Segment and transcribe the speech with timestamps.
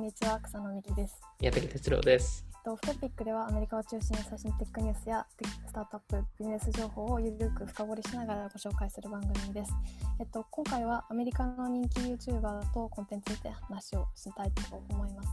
[0.00, 1.20] んにちは、草野美希です。
[1.40, 2.46] 宮武徹郎です。
[2.48, 9.72] えっとオフトピックではアメリカを中心に最新テックニュースやテックスタートアップ、ビジネス情報をゆるく深掘りしながらご紹介する番組です。
[10.18, 15.28] えっと、今回はアメリカの人気 YouTuber とコンテンツについて話をしたいと思います。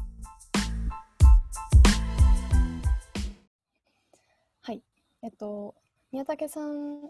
[4.64, 4.84] はい。
[5.22, 5.76] えっと、
[6.12, 7.04] 宮武さん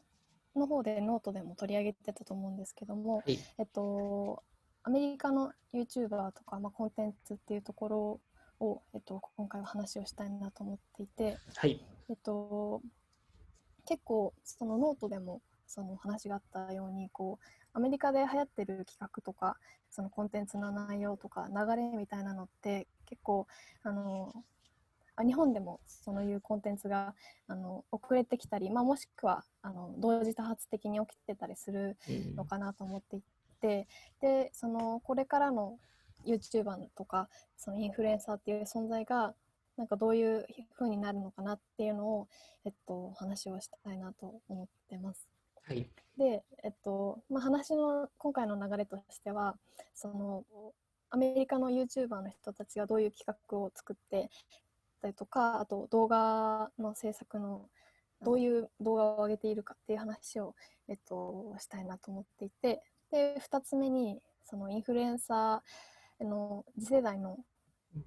[0.56, 3.40] の方でノートでも取り上げてたと思うんですけども、はい。
[3.58, 4.44] えっと、
[4.88, 11.86] アメリカの YouTuber とか、まあ、コンテンツっていうところを、えっと、今回は話をしたいなと思っていて、はい。
[12.10, 12.82] えっと、
[13.86, 19.58] 結構そのノートでもその話があったようにこうアメリカで流行ってる企画とか
[19.92, 23.46] そのコンテンツの内容とか流れみたいなのって結構
[23.84, 24.32] あの
[25.18, 27.14] あ日本でもそういうコンテンツが
[27.48, 33.22] あの遅れてきたり、まあ、もしくはあの同時多発的に起きてたりするうんのかなと思ってい
[33.62, 33.88] て
[34.22, 35.78] でそのこれからの
[36.26, 39.34] YouTuber とかそのインフルエンサーっていう存在が
[39.78, 40.46] なんかどういう
[40.78, 42.28] 風になるのかなっていうのを、
[42.66, 45.30] えっと、話をしたいなと思ってます。
[45.68, 45.88] はい。
[46.18, 49.56] で、えっとまあ、話の今回の流れとしては
[49.94, 50.44] その
[51.10, 54.30] アメリカの YouTuber の人たちがどういう企画を作って
[55.02, 57.70] たりとかあと動画の制作の
[58.24, 60.56] どういう動画を上げているかっていう話を、
[60.88, 67.38] えっと、したいなと思っていてで2つ目にそのインフルエンサーの次世代の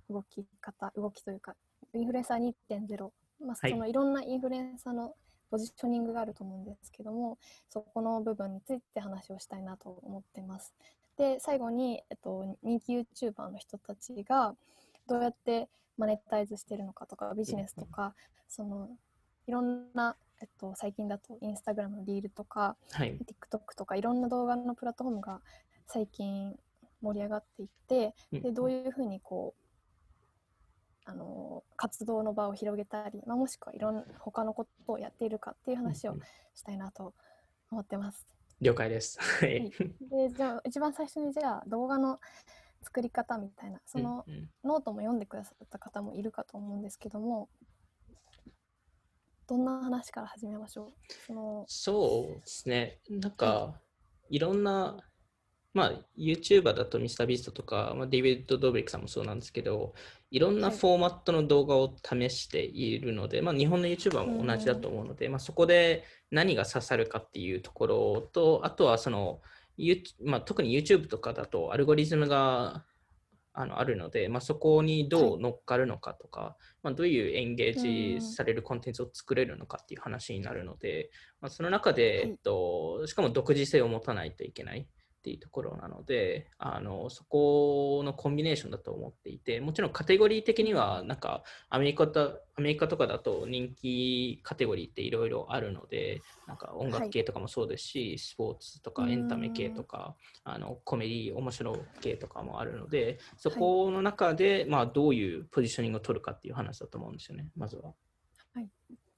[0.08, 1.54] 動き方動きというか
[1.94, 3.10] インフルエンサー2.0、
[3.44, 3.70] まあ、はい。
[3.70, 5.14] そのいろんなインフルエンサーの
[5.50, 10.74] ポジショニングがあると思うんですけどもそこの部分について話をしたいなと思ってます。
[11.16, 14.54] で最後に、えっと、人気 YouTuber の人たちが
[15.06, 18.14] どうやってマネタイズしてるのかとかビジネスとか
[18.48, 18.88] その
[19.46, 23.18] いろんな、えっと、最近だとインスタグラムのリールとかはい。
[23.18, 25.40] TikTok とかいろんな動画のプラットフォームが
[25.86, 26.54] 最近
[27.02, 36.16] 盛り上がっていてでどういうふうにこうあの活動の場を広げたり、まあ、もしくはいろんな他のことをやっているかっていう話を
[36.54, 37.14] したいなと
[37.70, 38.26] 思ってます。
[38.60, 39.18] 了解です。
[39.20, 39.70] ははいい。
[39.70, 42.20] でじゃあ一番最初にじゃあ動画の
[42.82, 44.24] 作り方みたいなその
[44.64, 47.48] ノートも読んでくださった方もいるかと思うんですけども
[49.50, 50.92] どんな話から始めましょう？
[51.26, 53.00] そのそうですね。
[53.10, 53.74] なんか、
[54.28, 54.96] いろんな、
[55.74, 59.92] まあ、YouTuber だと MrBeast とか、まあ、デイビッド・ドーブリックさんもそうなんですけど、
[60.30, 60.76] いろんなはい。
[60.76, 69.40] フォーマットの動画を試しているので、まあ、日本の YouTuber も同じだと思うので、まあ、そこで何が刺さるかっていうところと、あとはその、
[70.24, 72.84] まあ、特に YouTube とかだとアルゴリズムが
[73.52, 82.30] あのあるので、まあ、そこにどう乗っかるのかとか、まあ、どういうエンゲージされるコンテンツを作れるのかっていう話になるので、まあ、その中で、はい。
[82.30, 84.86] えっと、しかも独自性を持たないといけない
[85.20, 107.92] っていうところなのであのそこのコンビネーションだと思っていてもちろんカテゴリー的にはなんかアメリカとアメリカとかだと人気カテゴリーっていろいろあるのでなんか音楽系とかもそうですし、スポーツとかエンタメ系とかあのコメディ面白系とかもあるのでそこの中で、まあ、どういうポジショニングを取るかっていう話だと思うんですよねまずは。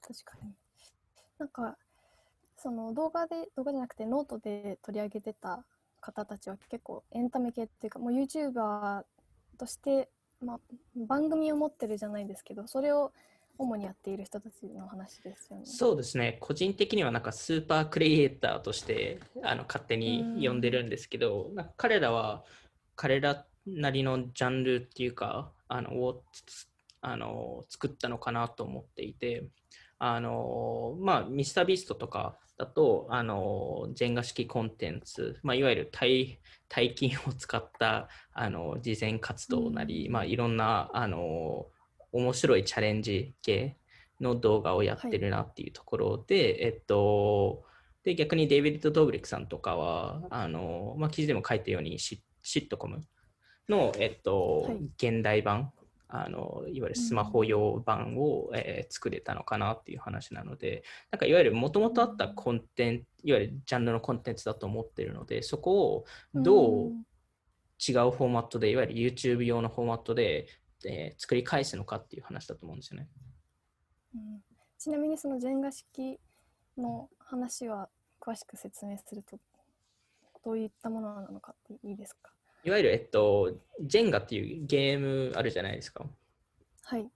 [0.05, 0.51] 確かに。
[1.39, 1.77] なんか
[2.63, 5.65] その動画で動画じゃなくてノートで取り上げてた
[6.03, 9.03] 方たちは結構エンタメ系っていうかもう YouTuber
[9.57, 10.09] として、
[10.43, 10.59] まあ、
[11.07, 13.13] 番組を持ってるじゃないですけどそれを
[13.57, 15.65] 主にやっている人たちの話ですよね。
[15.65, 22.43] そうですね個人的にはなんかスーパークリエイターとしてあの勝手に呼んでるんですけど、なんか彼らは
[22.95, 26.67] 彼らなりのジャンルっていうかあのをつ
[27.01, 29.43] あの作ったのかなと思っていて
[29.99, 41.67] あのまあミスタービーストとかだとあのジェンガ式コンテンツ、まあ、いわゆる大大金を使ったあの慈善活動なり、まあ、いろんなあの
[42.11, 43.77] 面白いチャレンジ系
[44.21, 47.63] の動画をやってるなっていうところで、えっと、
[48.03, 53.01] で逆にデイビッド・ドーブリックさんとかは、あのまあ、記事でも書いたようにシシットコム
[53.69, 54.77] の、えっとはい。
[54.97, 55.71] 現代版
[56.15, 66.05] あの、いわゆるスマホ用版を、えー作れたのかなっていう話なので、なんかいわゆるもともとあったコンテンツ、いわゆるジャンルのコンテンツだと思ってるので、そこを
[66.35, 70.47] どう違うフォーマットで、いわゆる YouTube 用のフォーマットで、
[70.85, 73.09] えー作り返すのかっていう話だと思うんですよね。
[74.15, 74.43] うん。
[74.77, 76.19] ちなみにそのジェンガ式
[76.77, 77.89] の話は
[78.19, 79.39] 詳しく説明すると
[80.45, 82.31] どういったものなのかっていいですか？
[82.63, 86.05] いわゆる、えっと、ジェンガっていうゲームあるじゃないですか。
[86.83, 87.07] はい。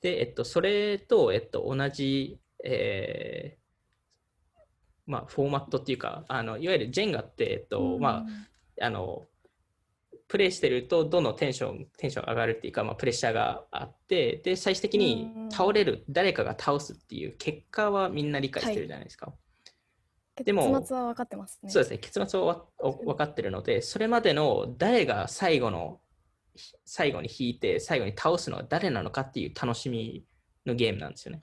[0.00, 3.68] で、えっと、それと、えっと、同じ、えー
[5.08, 8.26] まあ、フォーマットっていうか、あのいわゆるジェンガって、えっと、ま
[8.78, 9.26] あ、あの、
[10.28, 19.32] プレイしてるとどんどんテンションテンション上がるっていうか、まあ、プレッシャーがあってで最終的に倒れる、誰かが倒すっていう結果はみんな理解してるじゃないですか。
[20.44, 21.70] でも結末は分かってますね。
[21.70, 21.98] そうですね。
[21.98, 26.00] 結末は分かってるのでそれまでの誰が最後の
[26.84, 30.24] 最後に引いて最後に倒すのは誰なのかっていう楽しみ
[30.66, 31.42] のゲームなんですよね。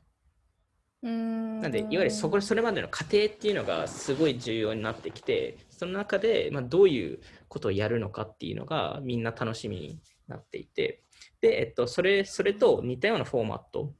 [1.01, 11.03] なんでいわゆるそこそれまでの過程っていうのがすごい重要になってきてその中で、まあ、どういうことをやるのかっていうのがみんな楽しみになっていて。
[11.41, 13.93] で、えっと、それそれと似たようなフォーマット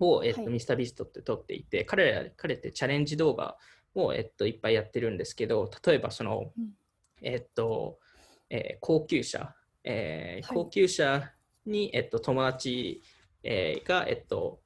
[0.00, 3.56] を、えっとはい、ミスタービストって撮っていて彼ら彼ってチャレンジ動画
[3.94, 6.70] を、えっと、いっぱいやってるんですけど例えばその、うん、
[7.22, 7.98] えっと
[8.50, 9.54] えー、高級車、
[9.84, 11.30] えー、高級車
[11.66, 13.00] に、はい、えっと、友達、
[13.44, 14.60] えー、が、えっと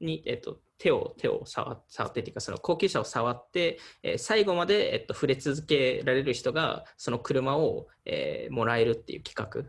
[0.00, 9.68] にえっと、手を手を触触ってっていうかその高級車を触って、えー、最後まで、えっと、触れ続けられる人がその車を、えー、もらえるっていう企画。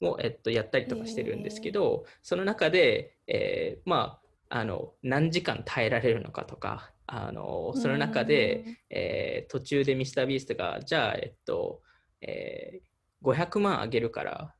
[0.00, 11.82] を、はい、えっと、やったりとかしてるんですけど、その中で、えー、まああの何時間耐えられるのかとかあのその中で、えー、途中でミスタービーストがじゃあ、えっと
[12.20, 14.54] えー、500万あげるから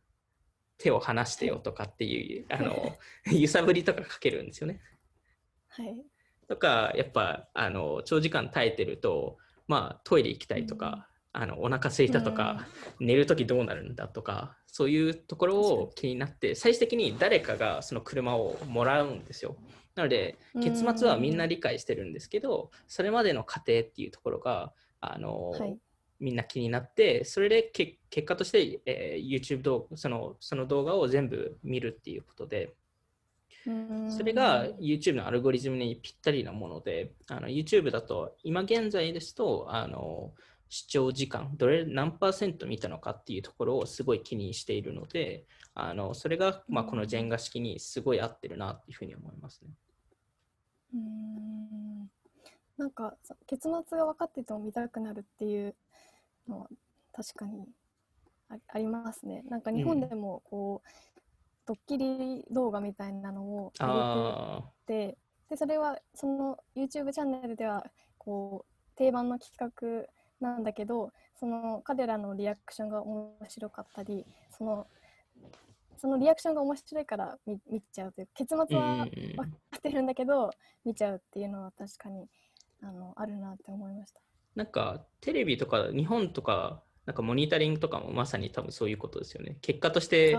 [0.79, 2.97] 手を離してよとかっていう、あの、
[3.33, 4.81] 揺さぶりとかかけるんですよね。
[5.69, 5.97] はい。
[6.49, 12.65] とか、やっぱ、あの、長時間耐えてると、まあ、トイレ行きたいとか、うん、あの、お腹空いたとか、
[13.01, 19.57] うん、寝るときどうなるんだとか、そういうところを気になって、最終的に誰かがその車をもらうんですよ。
[19.97, 25.77] なので、結末はみんな理解してるんですけど、それまでの過程っていうところが、あの、はい。
[26.21, 32.73] みんな気になって、それで結果として、えー、YouTube 動画そのその動画を全部見るっていうことで、
[34.09, 40.33] それが YouTube のアルゴリズムにぴったりなもので、あの YouTube だと今現在ですとあの
[40.75, 49.71] 視聴時間、どれ何パーセント見たのかっていうところをすごい気にしているので、あのそれが、まあ、このジェンガ式にすごい合ってるなっていうふうに思いますね。
[50.95, 52.11] うん
[52.77, 53.15] なんか
[53.47, 55.77] 結末が分かってても見たくなるっていう
[56.49, 56.69] のは
[57.13, 57.69] 確かに
[58.49, 59.45] ありますね。
[59.49, 60.95] なんか日本でもこう、うん、
[61.67, 65.19] ドッキリ動画みたいなのを入れてて
[65.51, 67.87] でそれはその YouTube チャンネルでは
[68.19, 70.09] こう定番の企画
[70.45, 71.11] なんだけど
[71.41, 74.87] その彼らのリアクションが面白かったりその
[75.97, 79.45] そのリアクションが面白いから見見ちゃうという結末は分か
[79.79, 80.51] ってるんだけど、
[80.85, 82.27] 見ちゃうっていうのは確かに
[82.83, 84.21] あのあるなって思いました。
[84.55, 89.59] なんかテレビとか日本とかなんかモニタリングとかもまさに多分そういうことですよね。
[89.61, 90.33] 結果として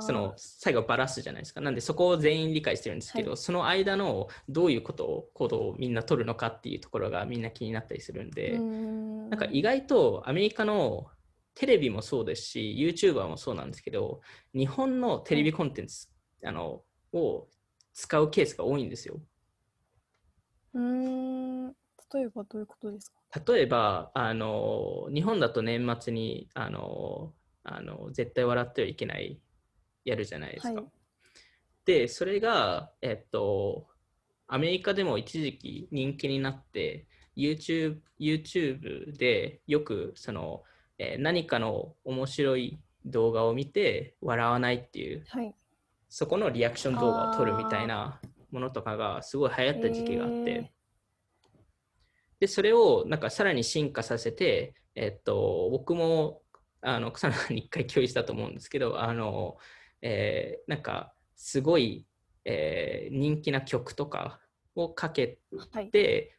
[0.00, 1.60] その最後バラすじゃないですか。
[1.60, 11.06] なんでそこを全員理解してるんですけど、はい、その間のどういうことを行動をみんな取るのかっていうところがみんな気になったりするんで、んなんか意外とアメリカの
[11.54, 14.20] テレビもそうですし、YouTuber もそうなんですけど、
[14.54, 16.08] 日本のテレビコンテンツ、
[16.42, 16.82] はい、あの
[17.12, 17.48] を
[17.92, 19.20] 使うケースが多いんですよ。
[20.74, 21.51] うん
[22.14, 23.52] 例えばどういうことですか？
[23.52, 27.32] 例えばあの日本だと年末にあの
[27.64, 29.40] あの絶対笑ってはいけない
[30.04, 30.74] やるじゃないですか。
[30.74, 30.84] はい、
[31.84, 33.86] でそれが、えっと、
[34.48, 37.06] アメリカでも一時期人気になって
[37.36, 40.64] YouTube, YouTube でよくその、
[40.98, 45.54] えー、何かの面白い動画を見て笑わないっていう、はい、
[46.08, 48.20] そこのリアクション動画を撮るみたいな
[48.50, 50.72] ものとかがすごい流行った時期があって。
[52.42, 56.42] で、それをなんかさらに進化させて、えっと、僕も
[56.80, 59.58] あの草野に一回共有したと思うんですけど、あの、
[60.00, 62.04] えー、なんかすごい、
[62.44, 64.40] えー、人気な曲とか
[64.74, 65.90] をかけて、はい、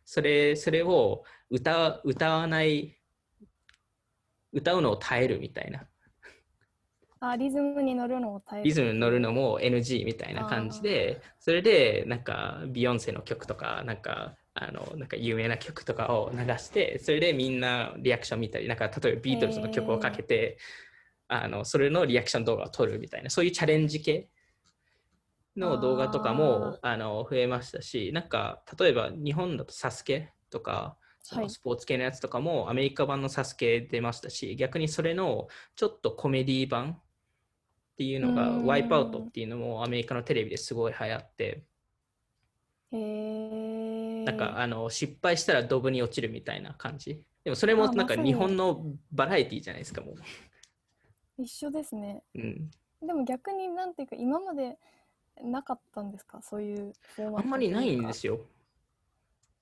[0.04, 2.98] それそれを歌歌わない
[4.52, 5.88] 歌うのを耐えるみたいな。
[7.22, 8.66] あリズムに乗るのを耐える。
[8.66, 20.58] リズムに乗るのも NG みたいな感じでそれでなんかビヨンセの曲とかなんかあのなんか有名な曲とかを流してそれでみんなリアクション見たりなんか例えばビートルズの曲をかけて、
[21.30, 24.30] えー、あのそれのリアクション動画を撮るみたいなそういうチャレンジ系
[25.58, 41.64] の動画とかもあの増えましたしなんか例えば日本だと「サスケとかそのスポーツ系のやつとかもアメリカ版のサスケ出ましたし逆にそれのちょっとコメディ版っていうのがワイプアウトっていうのもアメリカのテレビですごい流行って
[44.26, 47.22] なんかあの失敗したらドブに落ちるみたいな感じ。
[47.44, 50.16] でもそれもなんか日本のバラエティーじゃないですかもう。
[51.38, 54.78] 一緒ですね、うん、でも逆になんていうか今まで
[55.44, 56.42] なかったんですか？
[56.44, 56.94] そういう
[57.36, 58.40] あんまりないんですよ。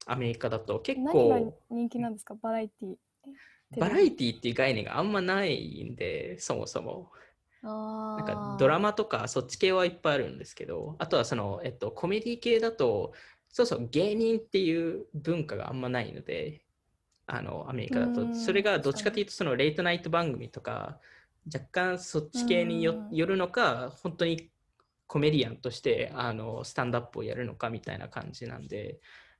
[0.06, 0.80] アメリカだと。
[0.80, 1.58] 結構。
[1.70, 2.36] 人気なんですか？
[2.36, 3.80] バラエティー。
[3.80, 7.10] バラエティっていう概念があんまないんで、そもそも。
[7.64, 13.14] ななんかドラマとかそっち系はいっぱいあるんですけど、あとはその、えっと、コメディ系だと、
[13.52, 16.62] そうそう、芸人っていう文化があんまないので、
[17.26, 18.22] あの、アメリカだと。
[18.22, 21.00] うんそれがどっちかというと、そのレイトナイト番組とか、
[21.54, 24.52] 若干そっち系にようんよるのか、本当に
[25.08, 29.00] コメディアンとしてあのスタンドアップをやるのかみたいな感じなんで、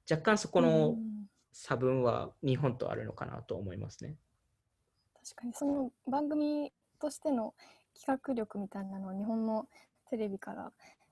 [0.10, 4.16] 若干そこのうん差分は日本とあるのかなと思いますね。
[5.22, 7.54] 確かにその番組としての
[7.94, 9.68] 企画力みたいなのは日本の
[10.10, 10.72] テレビから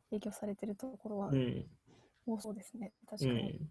[0.09, 1.31] 影響されてるところは
[2.33, 2.37] うん。
[2.37, 3.39] 多そうですね、確かに。
[3.41, 3.69] うん、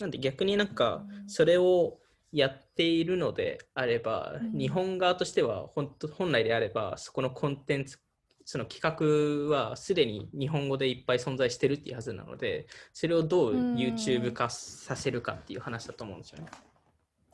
[0.00, 1.98] なんで逆になんかうんそれを
[2.30, 7.98] やっているのであれば、うん日本側としては本当本来であればそこのコンテンツ
[8.44, 16.46] その企画はすでに日本語でいっぱい存在してるっていうはずなのでそれをどううん YouTube 化させるかっていう話だと思うんですよね。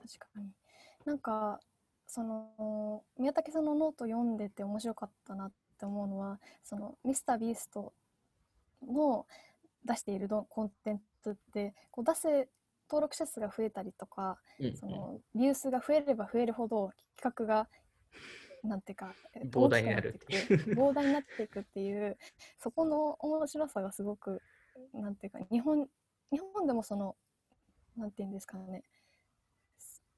[0.04, 0.50] 確かに。
[1.04, 1.60] なんか、
[2.06, 7.92] その、宮武さんのノート読んでて面白かったなって思うのは、その、ミスタービースト
[8.86, 9.26] の
[9.84, 12.48] 出しているどコンテンツって、こう出せ、
[12.88, 17.68] 登録者数が増えたりとか、うんその、ビュー数が増えれば増えるほど企画が、
[18.62, 20.20] なんていうか、え膨大になる。
[20.28, 22.16] 膨大になっていくっていう、
[22.58, 24.42] そこの面白さがすごく、
[24.92, 25.88] なんていうか、日本、
[26.30, 27.16] 日本でもその、
[27.96, 28.82] なんていうんですかね、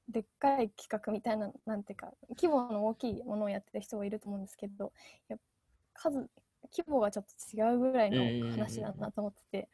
[0.09, 4.93] でっかい企画みたいな、なんていうか、規模の大きいものをやってる人がいると思うんですけど、
[5.27, 5.37] や
[5.93, 6.29] 数、
[6.63, 9.69] 規模がちょっと違うぐらいの話だなと思ってて、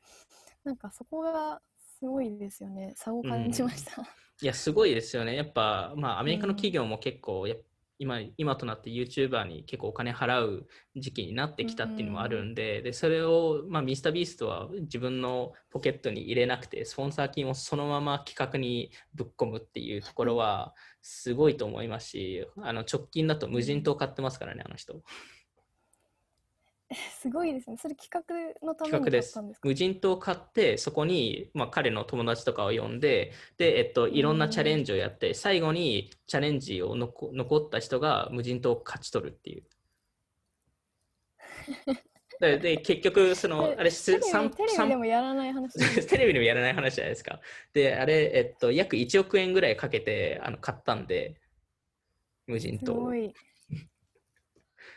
[0.63, 1.61] なんかそこが
[1.99, 2.93] すごいですよね。
[2.95, 4.01] 差を感じました。
[4.41, 5.35] いや、すごいですよね。
[5.35, 7.57] やっぱ、まあ、アメリカの企業も結構、やっ
[7.99, 25.01] 今、今となって YouTuber に結構お金払う時期になってきたっていうのもあるんで、で、それを、まあ、ミスタービーストは自分のポケットに入れなくて、スポンサー金をそのまま企画にぶっ込むっていうところは、すごいと思いますし、あの、直近だと無人島買ってますからね、あの人。
[27.19, 27.77] すごいですね。
[27.77, 29.61] それ企画のために企画です買ったんです。
[29.61, 29.67] か？
[29.67, 39.63] 無人島を買って、そこに、まあ、彼の友達とかを呼んで、で、えっと、いろんなチャレンジをやって、最後にチャレンジを残残った人が無人島を勝ち取るっていう。
[42.39, 45.73] で、で結局、その、あれ、すテレテレビ三でもやらない話
[46.07, 47.39] テレビでもやらない話じゃないですか。
[47.73, 51.35] で、あれ、えっと、約1億円ぐらいかけてあの買ったんで、
[52.47, 53.15] 無人島をすご。
[53.15, 53.33] い。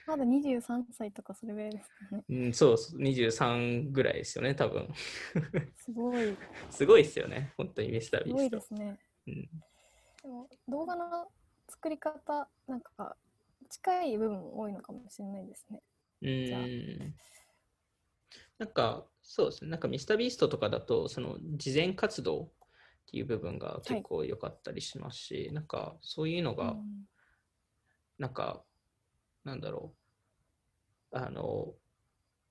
[0.06, 2.24] まだ23歳とかそれぐらいですよね。
[2.28, 4.88] うん、そうそう、23ぐらいですよね、多分。
[5.76, 6.36] すごい。
[6.70, 8.74] すごいですよね、本当にミスターすごいビースト。
[8.76, 8.98] ですね。
[9.26, 9.48] うん
[10.22, 11.30] でも動画の
[11.68, 13.16] 作り方、なんか
[13.68, 15.82] 近い部分も多いのかもしれないですね。
[16.22, 17.14] うん
[18.58, 19.70] なんか、そうですね。
[19.70, 22.48] なんか、ミスタービーストとかだと、その、事前活動っ
[23.06, 27.08] ていう部分が結構良かったりしますし、なんか、そういうのが、うん
[28.18, 28.64] なんか、
[29.46, 29.94] なんだろ
[31.12, 31.16] う。
[31.16, 31.72] あの、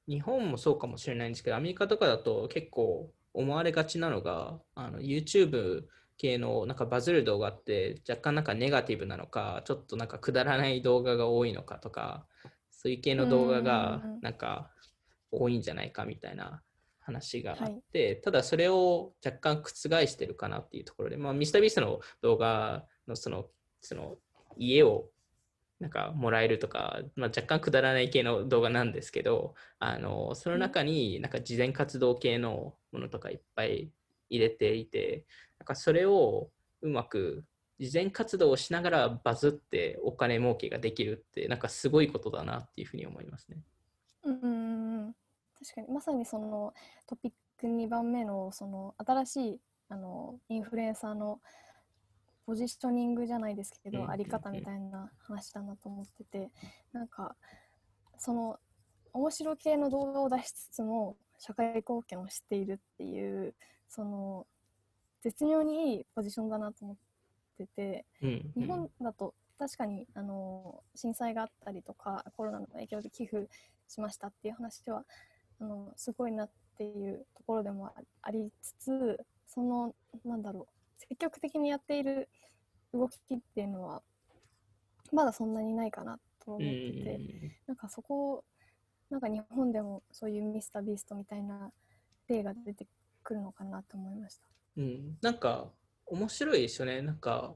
[0.08, 5.84] 日本もそうかもしれないんですけど、アメリカとかだと結構思われがちなのが、あの YouTube
[6.18, 12.26] 系のなんかバズる動画って若干なんかネガティブなのか、ちょっとなんかくだらない動画が多いのかとか、
[12.72, 14.72] そういう系の動画がうんなんか
[15.32, 16.62] 多いんじゃないかみたいな
[17.00, 23.48] 話があって、ただそれを若干覆してるかなっていうところで、まあ、ミスタービーストの動画のその
[23.82, 24.16] その
[24.58, 25.10] 家を
[25.86, 33.92] なんかもらえるとか、まあ、若干くだらない系の動画なんですけど、あのその中になんか事前活動系のものとかいっぱい
[34.28, 35.26] 入れていて、
[35.60, 36.50] なんかそれを
[36.82, 37.44] うまく
[37.80, 43.58] 事前活動をしながらバズってお金儲けができるって、なんかすごいことだなっていうふうに思いますね。
[44.24, 45.14] うん
[45.60, 45.88] 確かに。
[45.94, 46.74] まさにその
[47.06, 51.42] トピック2番目のその新しいあのインフルエンサーの
[52.46, 56.52] ポジショニングじゃないですけど、うんあり方みたいな話だなと思ってて
[56.94, 57.36] なんか
[58.18, 58.60] その
[59.14, 63.56] 面白系の動画を出しつつも社会貢献をしているっていう
[63.90, 64.46] その
[65.22, 66.98] 絶妙にいいポジションだなと思っ
[67.58, 73.48] てて、うんうん日本だと確かにあの震災があったりとかコロナの影響で寄付
[73.88, 75.06] しましたっていう話は
[75.62, 82.30] あのすごいなっていうところでもあありつつそのなんだろう積極的にやっている
[82.94, 84.02] 動きっていうのは
[85.12, 87.20] まだそんなにないかなと思ってて、
[87.68, 88.44] なんかそこを
[89.10, 91.72] なんか日本でもそういうミスタービーストみたいな
[92.28, 92.88] 例が出て
[93.24, 94.48] くるのかなと思いました。
[94.78, 95.72] うん、なんか
[96.08, 97.02] 面白いですよね。
[97.02, 97.54] なんか、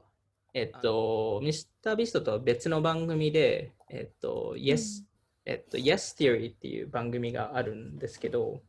[0.54, 5.04] えっと、ミスタービストとは別の番組で、えっと、Yes、
[5.46, 8.62] えっと、Yes Theory っていう番組があるんですけど、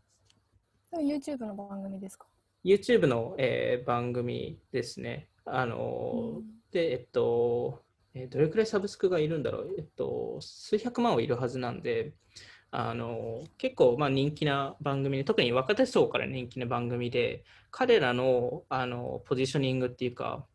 [0.92, 2.26] YouTube の番組ですか？
[2.64, 5.28] YouTube の、えー番組ですね。
[5.44, 6.44] あの、うん。
[6.70, 7.82] で、えっと、
[8.14, 12.14] えーどれくらいサブスクがいるんだろう、えっと、数百万はいるはずなんで、
[12.72, 20.46] あの結構まあ人気な番組で、特に若手層から人気な番組で、彼らのあのポジショニングっていうか、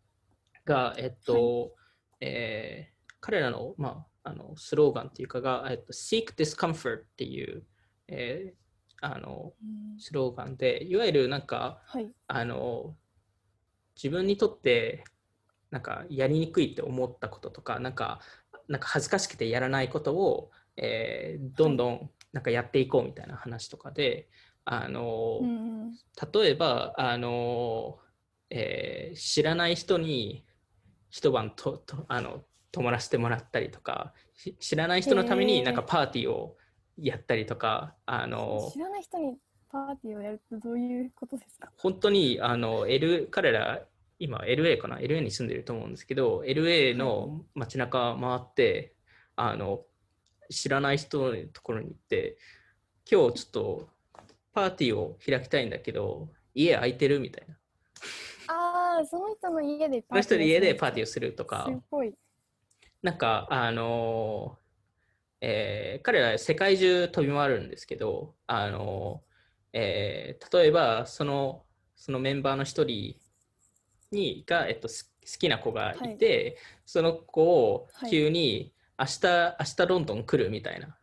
[0.65, 1.74] が、えっと、
[2.19, 7.63] えー彼らの,、まあ、あのスローガンっていうかが、えっと、Seek Discomfort っていう、
[8.07, 8.64] えー
[9.01, 9.99] あのうん。
[9.99, 12.11] スローガンで、いわゆるなんか、はい。
[12.27, 12.95] あの
[13.95, 15.03] 自分にとって
[15.71, 18.19] なんかやりにくいって思ったこととかなんか
[18.67, 24.27] なんか恥ずかしくてやらないことを、えーどんどんなんかやっていこうみたいな話とかで、
[24.65, 25.51] あのうんう
[25.85, 25.91] ん。
[26.33, 27.99] 例えばあの、
[28.49, 30.45] えー知らない人に
[31.09, 36.57] 一晩ととあの泊まらせてもらったりとかし知らない人のためになんかパーティーを
[36.97, 39.37] やったりとかあの知らない人に
[39.69, 41.69] パーティーをやるってどういうことですか？
[41.77, 43.81] 本当にあの L 彼ら
[44.19, 48.93] 今 LA かな？LA に住んでると思うんですけど LA の街中回って
[49.35, 49.81] あの
[50.49, 52.37] 知らない人のところに行って
[53.11, 53.89] 今日ちょっと
[54.53, 57.55] パーティーを開きたいんだけど家空いてるみたいな。
[58.47, 61.65] ああ、その人の家でその人の家でパーティーーをするとか。
[61.67, 62.13] すごい。
[63.01, 64.57] なんかあの
[65.47, 69.21] えー彼ら世界中飛び回るんですけどあの、
[69.73, 71.63] えー例えばその
[71.95, 73.15] そのメンバーの一人
[74.11, 80.97] にが、えっと、す好きな子がいて、その子を急に明日、明日ロンドン来るみたいな。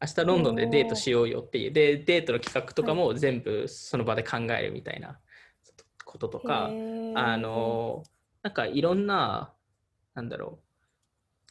[0.00, 1.72] 明日ロンドンでデートしようよっていう。
[1.72, 5.18] でデートの企画とかも全部その場で考えるみたいな
[6.04, 6.70] こととか、あ
[7.36, 8.04] の
[8.42, 9.54] なんかいろんな
[10.14, 10.66] なんだろう。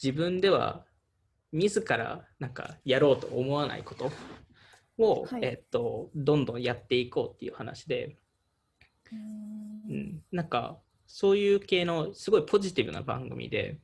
[0.02, 0.86] 自分では
[1.56, 4.12] 自らなんかやろうと思わないこと
[4.98, 5.42] を、はい。
[5.42, 8.18] えっと、どんどんやっていこうっていう話で、
[9.12, 13.80] ううんん、なんかそういう系のすごいポジティブな番組で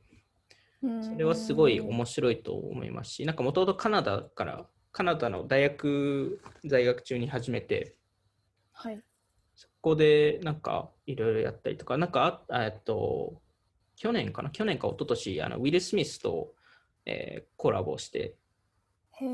[0.82, 1.02] うん。
[1.02, 7.96] それはすごい面白いと思いますしなんかもともとカナダからカナダの大学在学中に始めて
[8.72, 9.00] はい。
[9.54, 13.40] そこでなんかいろいろやったりとか、なんかあ、えっと、
[13.96, 14.50] 去年かな？
[14.50, 16.54] 去年か一昨年あのウィル・スミスと、
[17.06, 18.34] えーコラボして。
[19.20, 19.24] あ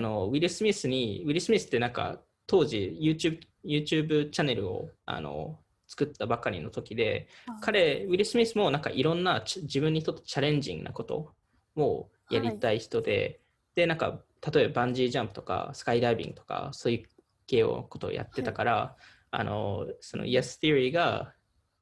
[0.00, 11.32] のウィル・スミスに、ウィル・スミスってなんか当時 YouTube, YouTube チャンネルをあの作ったばかりの時で、あ、彼、ウィル・スミスもなんかいろんなち自分にとってチャレンジングなこと
[11.76, 13.40] をやりたい人で、
[13.74, 14.20] で、なんか
[14.52, 17.08] 例えばバンジージャンプとかスカイダイビングとかそういう
[17.46, 18.96] 系のことをやってたから、
[19.30, 21.34] あのその Yes Theory が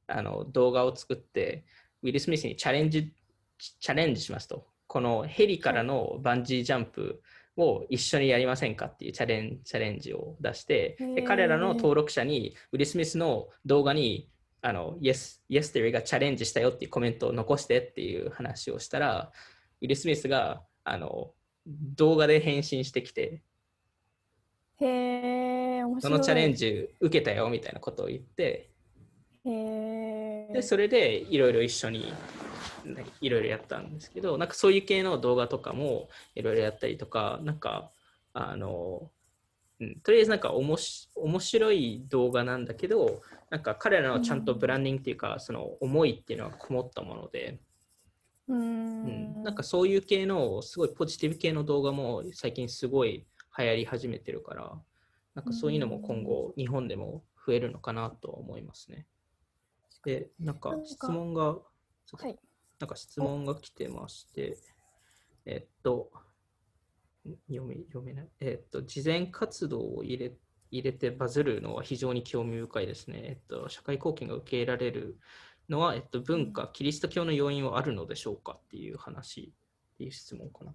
[0.07, 1.65] あの動画を作って、
[2.03, 3.13] ウィル・スミスにチャレンジ
[3.59, 4.67] チャレンジしますと。
[4.97, 7.21] このヘリからのバンジージャンプ
[7.59, 14.31] を一緒にやりませんかっていうチャレンチャレンジを出して、で彼らの登録者にウィル・スミスの動画に
[14.63, 19.31] あの Yes, yes Theory がチャレンジしたよっていうコメントを残してっていう話をしたら、
[19.83, 21.33] ウィル・スミスがあの
[21.67, 23.43] 動画で返信してきて、
[24.81, 26.01] へえ、面白い。
[26.01, 28.71] そのチャレンジ受けたよみたいなことを言って。
[29.45, 32.46] でそれでいろいろ一緒にね
[33.21, 37.91] いろいろやったんですけどなんかそういう系の動画とかもいろいろやったりとかなんか
[38.33, 39.11] あの、
[39.81, 47.61] うん、とりあえずなんかおもし面白い動画なんだけどなんか彼らのちゃんとブランディングっていうか、その思いっていうのがこもったもので、
[48.49, 49.43] うーうんん。
[49.45, 54.73] なんかそういう系のすごいポジティブ系の動画も最近すごい流行り始めてるから
[55.35, 59.07] なんかそういうのも今後日本でも増えるのかなとは思いますね。
[60.05, 61.61] で、なんかなんか質問が、は
[62.29, 62.39] い。
[62.79, 64.57] なんか質問が来てまして、
[65.45, 66.11] えっと、
[67.27, 68.29] ん読め読めない。
[68.41, 70.33] えっと、事前活動を入れ
[70.71, 73.21] 入れてバズるのは非常に興味深いですね。
[73.23, 75.19] えっと、社会貢献が受け入れられる
[75.69, 79.53] のは、えっと、文化、キリスト教の要因はあるのでしょうかっていう話、
[79.95, 80.75] っていう質問かな。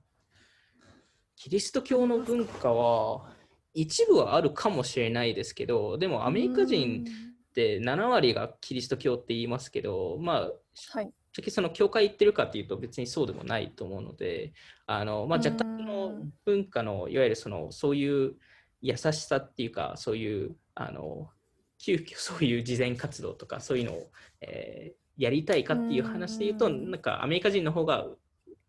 [1.35, 3.33] キリスト教の文化は、
[3.73, 7.05] 一部はあるかもしれないですけど、でもアメリカ人
[7.51, 10.51] って7割がキリスト教って言いますけど、まあ、
[10.91, 11.11] はい。
[11.33, 14.53] 正直その教会行ってるかっていうと別にそうでもないと思うので
[14.85, 15.45] あの、まあ、うん。
[15.45, 16.13] 若干の
[16.45, 18.35] 文化のいわゆるそのそういう
[18.81, 21.29] 優しさっていうかそういうあの
[21.77, 26.89] 急遽 そういう慈善活動とかそういうのを、えーやりたいかっていう話で言うとうん。
[26.89, 28.07] なんかアメリカ人の方が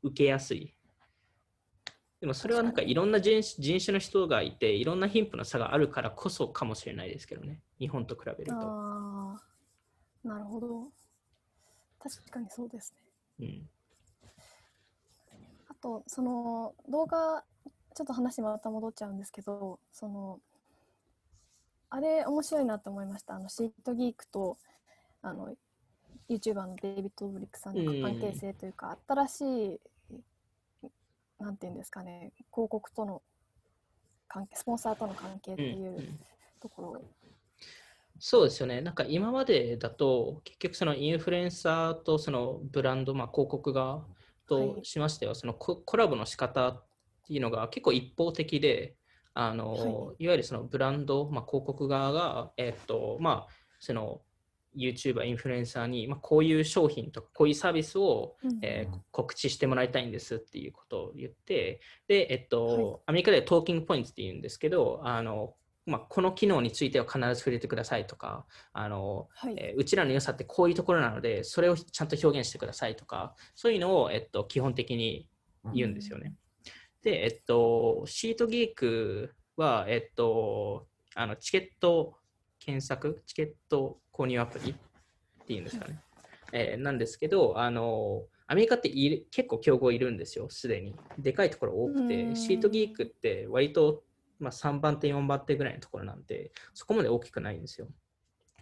[0.03, 0.75] 受けやすい。
[2.20, 7.61] でもそれはなんかいろんな人種人種の人がいていろんな貧富の差があるからこそかもしれないですけどね。
[7.81, 8.53] 日本と比べると、
[10.22, 10.92] なるほど。
[12.02, 12.94] 確かにそうです
[13.38, 13.46] ね。
[13.46, 13.68] うん、
[15.68, 17.44] あと、その動画、
[17.94, 20.40] ちょっと話また戻っちゃうんですけど、その、
[21.90, 23.36] あれ面白いなと思いました。
[23.36, 24.58] あの、シートギークと、
[25.20, 25.54] あの、
[26.28, 29.80] YouTuber のデイビッド・ドブリックさんの関係性というか、新しい
[31.42, 33.20] なんていうんですかね広告との
[34.28, 36.18] 関係スポンサーとの関係っていう
[36.60, 37.02] ところ、うんうん、
[38.24, 38.80] そうですよね。
[38.80, 44.04] なんか今までだと結局そのインフルエンサーとそのブランド、まあ、広告側
[44.46, 46.85] としましては、はい、そのコラボの仕方っ
[47.26, 48.94] ていうのが結構一方的で
[49.35, 54.20] あの、はい、いわゆるそのブランド、まあ、広告側が、えっとまあ、その
[54.76, 75.28] YouTuber、インフルエンサーに、まあ、こういう商品とかこういうサービスを、うん、えー、告知してもらいたいんですっていうことを言って、で、えっと、はい、アメリカではトーキングポイントって言うんですけど、あの、まあ、この機能については必ず触れてくださいとか、あの、はい、えー、うちらの良さってこういうところなので、それをちゃんと表現してくださいとか、そういうのを、えっと、基本的に
[75.74, 76.34] 言うんですよね。
[76.64, 82.14] うん、で、えっと、シートギークは、えっと、あのチケット
[82.58, 84.74] 検索、チケット購入アプリっ
[85.46, 86.00] ていうんですかね。
[86.52, 90.94] えー、なんですけど、あのアメリカってい結構競合いるんですよ、すでに。
[91.18, 94.04] でかいところ多くて、シートギークって割と、
[94.42, 97.88] まあ、3番手、4番手ぐらいのところなんで、そこまで大きくないんですよ。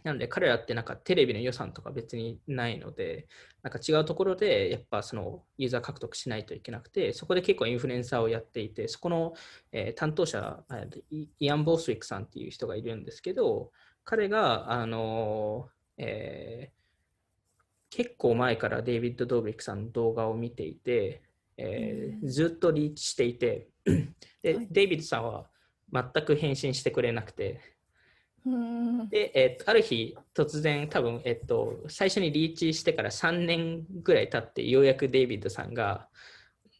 [0.02, 3.26] なので彼らってなんかテレビの予算とか別にないので、
[3.62, 9.34] なんか違うところでやっぱそのユーザー獲得しないといけなくて、そこで結構インフルエンサーをやっていて、そこの、
[9.72, 10.62] えー、担当者、
[11.38, 13.72] イアン・ボースウィックさんっていう人がいるんですけど、
[14.04, 21.22] 彼が、あのえー、結構前からデイビッド・ドーブリックさんの動画を見ていて、
[21.58, 23.68] えー、ずっとリーチしていて
[24.42, 25.46] で、はい、デイビッドさんは
[25.92, 27.60] 全く返信してくれなくて、
[29.10, 36.08] で、えー、ある日、突然、多分、えっと、最初にリーチしてから3年ぐらい経って、ようやくデイビッドさんが、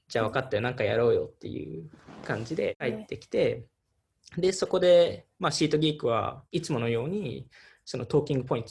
[0.09, 1.91] じゃあ分かったよ、なんかやろうよっていう
[2.25, 3.67] 感じで入ってきて、
[4.39, 7.47] で、そこで、まあ、シートギークはいつものように、
[7.85, 8.71] そのトーキングポイント、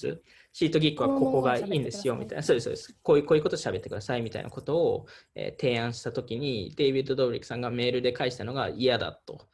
[0.52, 2.95] シートギークはここがいいんですよみたいな、そうです、そうです。
[3.04, 9.47] こういうこういうこと喋ってくださいみたいなことを、えー、提案したときに、デイビッド・ドーブリックさんがメールで返したのが嫌だと。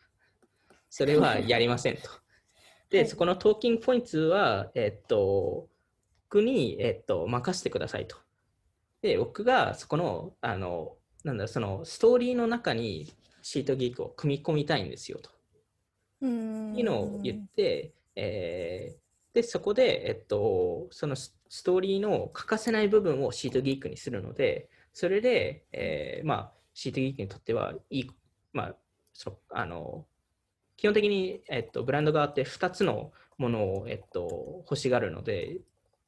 [0.97, 2.03] それはやりませんと。
[2.89, 5.67] で、はい、そこのトーキングポイントは、えっと、
[6.29, 8.15] 僕に、えっと、任せてくださいと。
[9.01, 15.31] で、僕がそこの、あの、なんだ、そのストーリーの中にシートギークを組み込みたいんですよと。
[16.21, 28.11] いうのを言って、えー、でそこで、えっと、そのストーリーの欠かせない部分をシートギークにするので、それで、えー、まあ、シートギークにとってはいい、
[28.53, 28.75] まあ、
[29.11, 30.05] そあの
[30.77, 35.57] 基本的に、えっと、ブランド側って2つのものを、えっと、欲しがるので、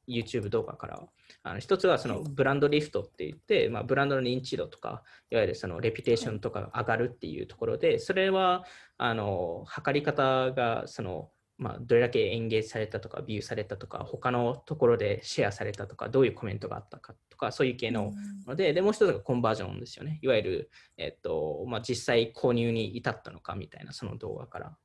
[0.08, 1.02] YouTube 動画から。
[1.42, 8.64] あの一つはそのブランドリフトって言って、まあ、ブランドの認知度とか、いわゆるそのレピュテーションとかが上がるっていうところで、それは
[8.96, 18.12] あの測り方がその、まあ、どれだけエンゲージされたとか、ビューされたとか、他のところでシェアされたとか、どういうコメントがあったかとか、そういう系の
[18.46, 20.20] ので、でもう一つがコンバージョンですよね。
[20.22, 24.76] いわゆる、えっとまあ、実際購入に至ったのかみたいな、その動画から。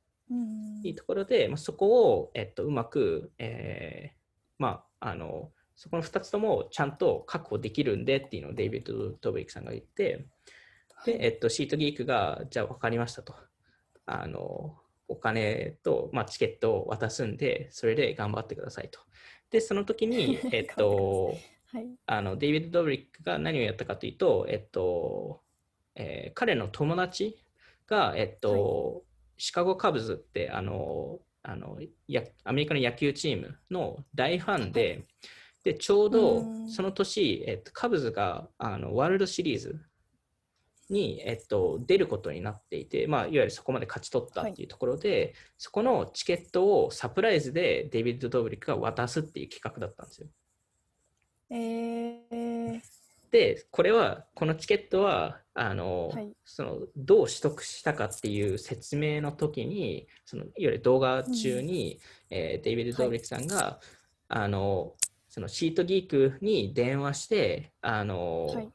[0.82, 4.16] いいところで、まあ、そこを、えっと、うまく、えー
[4.58, 10.26] まあ、あのそこの2つともちゃんと確保できるんでっていうのをデイビッド・ドブリックさんが言って、
[11.04, 13.34] で、えっと、シートギークが、じゃあ分かりましたと。
[14.06, 14.76] あの、
[15.08, 19.00] お金と、まあ、チケットを渡すんで、それで頑張ってくださいと。
[19.50, 21.36] で、その時に、 えっと、
[21.66, 25.42] はい、あのデイビッド・ドブリックが何をやったかというと、えっと、
[25.94, 27.42] えー、彼の友達
[27.86, 29.02] が、えっと、はい、
[29.38, 35.04] シカゴカブズって、あの、あのやアメリカの野球チームの大ファンで、
[35.62, 39.80] でちょうどその年、えっと、カブズがあのワールドシリーズ
[40.90, 50.28] に、えっと、出ることになっていて、まあ、いわゆるそこまで勝ち取ったっていうところで、はい、そこのチケットをサプライズでデイビッド・ドブリックが渡すっていう企画だったんですよ。
[51.50, 52.80] えー、
[53.30, 63.86] で、これは、このチケットは、あの、はい、そのどう取得したかっていう説明の時に、そのいわゆる動画中に、うん、えー、デイビッド・ドブリックさんが、はい、
[64.28, 64.94] あの、
[65.28, 68.68] そのシートギークに電話して、あの、はい、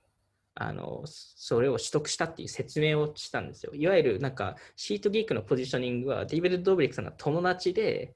[0.56, 3.74] あのそれを取得したっていう説明をしたんですよ。
[3.74, 8.14] いわゆるなんかシートギークのポジショニングはデイビッド・ドブリックさんが友達で、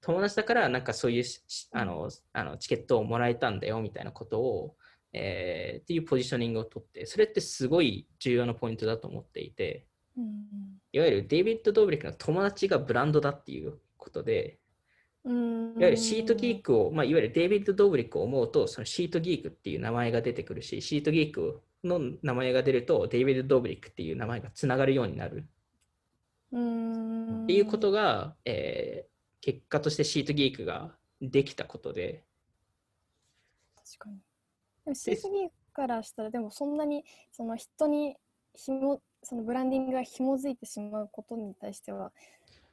[0.00, 1.24] 友達だからなんかそういう
[1.72, 4.76] あのあのチケットをもらえたんだよみたいなことを
[5.14, 9.86] えー、っていうポジショニングをとって、それってすごい重要なポイントだと思っていて、
[10.18, 10.24] うん、
[10.92, 14.58] いわゆるデイビッド・ドーブリックの友達がブランドだっていうことで、うん、
[15.26, 25.46] いわゆるシートギークを、まあ、いわゆるデイビッド・ドーブリックを思うと、そのシートギークっていう名前が出てくるし、シートギークの名前が出ると、デイビッド・ドーブリックっていう名前がつながるようになる。
[27.44, 32.22] っていうことが、えー、結果としてシートギークができたことで、
[33.76, 34.16] 確かに。
[34.84, 38.16] でも CCD からしたらでもそんなにその人に
[38.54, 42.12] ひもそのブランディングが紐づいてしまうことに対しては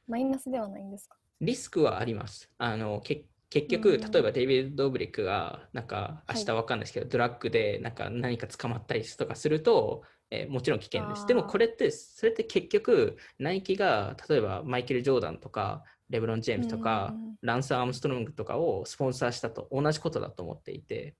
[0.06, 1.16] マイナスではないんですか？
[1.42, 2.50] リスクはあります。
[2.58, 6.44] あのけ結局、うん例えばデイビッド・ドーブリックが、なんか明はい。
[6.44, 11.26] 日わかんないですけど、ドラッグでなんか何か捕まったりとかすると、えーもちろん危険です。
[11.26, 21.16] でもこれって、それって結局、ナイキが例えばマイケル・ジョーダンとか、レブロン・ジェームズとか、ランス・アームストロングとかをスポンサーしたと同じことだと思っていて、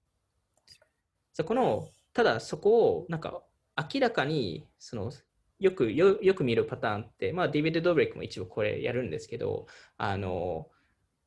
[1.34, 3.42] そこの、ただそこをなんか
[3.92, 5.10] 明らかにその
[5.62, 10.66] よくよよく見るパターンって、まあ、デイビッド・ブレイクも一部これやるんですけど、あの、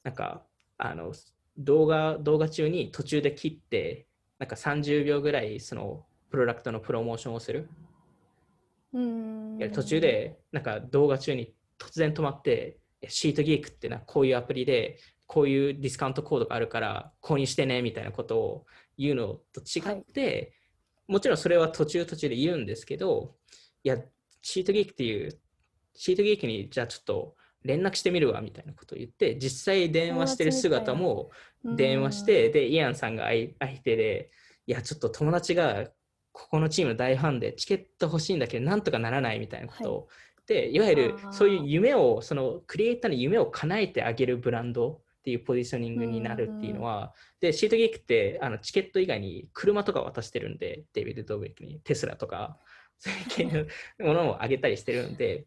[0.03, 0.43] なんか、
[0.77, 1.13] あの、
[1.57, 7.69] 動画、動画中に途中で切って、なんか30秒ぐらいそのプロダクトのプロモーションをする。
[8.91, 18.65] うーん途中でなんか動画中に突然止まって、えシートギークってなこういうアプリでこういうディスカウントコードがあるから購入してねみたいなことを
[18.97, 20.53] 言うのと違って、
[21.07, 23.35] もちろんそれは途中途中で言うんですけど、
[23.83, 23.97] いや、
[24.47, 25.35] シートギークっていう、
[25.95, 31.31] シートギークにじゃあちょっと連絡してみるわみたいなことを言って、実際電話してる姿も
[31.63, 34.29] 電話して、で、イアンさんが相相手で、
[34.67, 35.87] いや、ちょっと友達が
[36.31, 40.07] ここのチームの大ファンでチケット欲しいんだけど、なんとかならないみたいなことを、
[40.45, 51.79] で、いわゆるそういう夢を、そのクリエイターの夢を叶えてあげるブランドっていうポジショニングになるっていうのは、で、シートギークってあのチケット以外に車とか渡してるんで、デイビッド・ドーベックに。
[51.79, 52.59] テスラとか、
[52.97, 53.67] そういう系
[53.99, 55.45] のものをあげたりしてるんで、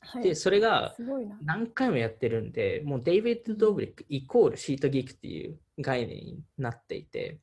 [0.00, 0.94] はい、で、それが。
[1.42, 7.38] 何回もやってるんで、もうデイビッド・ドーブリックイコールシートギークっていう概念になっていて、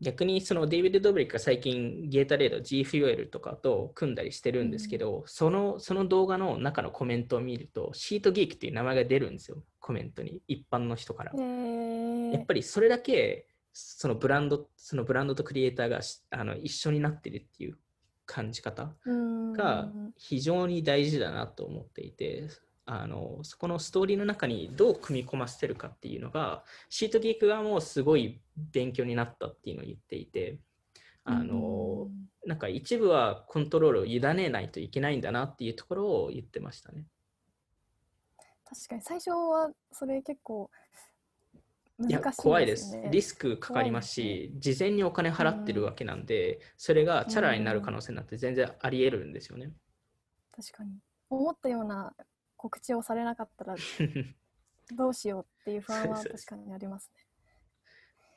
[0.00, 11.32] 逆にそのデイビッド・ドーブリックが最近ゲータレード G フュエルとかと組んだりしてるんですけど、そのその動画の中のコメントを見ると、シートギークっていう名前が出るんですよ、コメントに、一般の人から。
[11.36, 17.78] えー、やっぱりそれだけそのブランド、そのブランドとクリエイターがしあの一緒になってるっていう
[18.28, 18.94] 感じ方
[19.56, 22.48] が非常に大事だなと思っていて、
[22.84, 30.58] あのそこのストーリーの中にどう組み込ませてるかっていうのが、シートギーク側もすごい勉強になったっていうのを言っていて、
[31.24, 32.08] あの
[32.46, 37.06] なんか一部はコントロールを委ねないといけないんだなっていうところを言ってましたね。
[38.64, 39.02] 確かに。
[39.02, 40.70] 最初はそれ結構
[42.00, 42.96] いやね、怖いです。
[43.10, 49.72] リスクかかりますし、事前にお金払ってるわけなんで、それがチャラになる可能性なんて全然あり得るんですよね。
[50.52, 50.92] 確かに。
[51.28, 52.12] 思ったような
[52.56, 53.74] 告知をされなかったら
[54.96, 57.24] どうしようっていう不安は確かにありますね。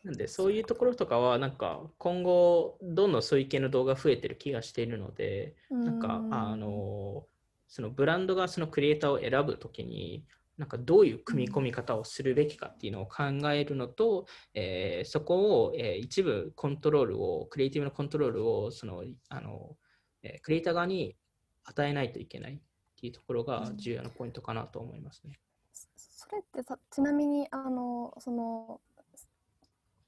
[0.03, 7.27] なんでそういうところとかはなんか今後どんどんそういう系の動画増えてる気がしているのでなんかあの
[7.67, 10.25] そのブランドがそのクリエイターを選ぶときに
[10.57, 19.75] なんかどういう組み込み方をするべきかっていうのを考えるのと、えー、そこを、えー、一部コントロールをクリエイティブなコントロールをそのあの、
[20.23, 21.15] えー、クリエイター側に
[21.63, 22.59] 与えないといけないっ
[22.99, 25.39] ていうところが重要なポイントかなと思いますね。
[25.73, 28.79] それってさちなみにあのその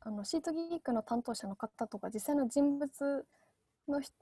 [0.02, 3.26] あのシートギークの担当者の方とか実際の人物
[3.88, 4.14] の人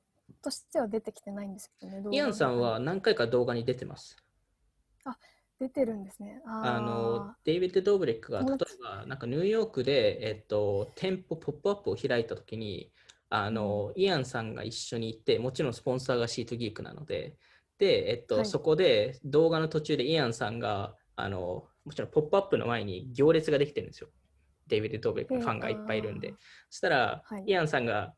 [0.41, 2.03] としては出てきてないんですよね。
[2.11, 4.15] イアンさんは何回か動画に出てます。
[5.03, 5.17] あ
[5.61, 6.41] 出てるんですね。
[6.47, 12.91] あのデイビッド・ドーブレックが例えばなんかニューヨークで、えっと、店舗ポップアップを開いたときに
[13.29, 17.37] あの、イアンさんが一緒に行ってもちろんスポンサーが SeatGeek なので
[17.77, 24.09] で、えっと、はい、そこで動画の途中でイアンさんがあのもちろんポップアップの前に行列ができてるんですよ。
[24.65, 26.33] デイビッド・ドーブレックのファンがいっぱいいるんで。
[26.69, 28.15] そしたら、はい、イアンさんが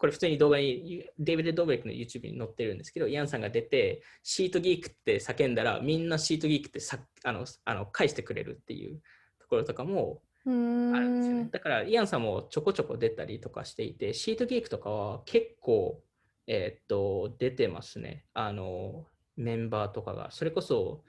[0.00, 9.02] これ普通に動画にデイビッド・ドーブレックの YouTube に載ってるんですけど、イアンさんが出て、 SeatGeek って叫んだら、みんな SeatGeek ってさあのあの返してくれるっていう
[9.38, 11.48] ところとかもあるんですよね。
[11.52, 16.02] だから、イアンさんもちょこちょこ出たりとかしていて、シートギークとかは結構、
[16.46, 18.24] えー、っと、出てますね。
[18.32, 20.30] あの、メンバーとかが。
[20.30, 21.04] それこそ、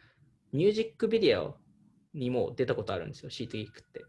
[0.52, 1.56] ミュージックビデオ
[2.14, 4.04] にも出たことあるんですよ、シートギークって。